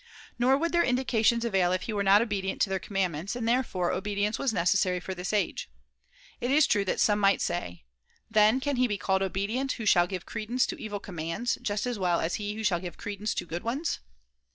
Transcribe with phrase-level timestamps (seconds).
[0.39, 3.47] Nor would their indications avail if he were not obedient to their command ments, and
[3.47, 5.69] therefore obedience was [^130] necessary for this age.
[6.39, 10.07] It is true that some might say:* Then, can he be called obedient who shall
[10.07, 13.45] give credence to evil commands, just as well as he who shall give credence to
[13.45, 13.99] good ones